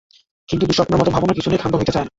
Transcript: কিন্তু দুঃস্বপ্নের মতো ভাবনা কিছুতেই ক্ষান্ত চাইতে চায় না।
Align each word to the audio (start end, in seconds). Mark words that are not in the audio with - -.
কিন্তু 0.49 0.63
দুঃস্বপ্নের 0.67 0.99
মতো 1.01 1.09
ভাবনা 1.15 1.33
কিছুতেই 1.37 1.59
ক্ষান্ত 1.61 1.73
চাইতে 1.79 1.93
চায় 1.95 2.03
না। 2.05 2.09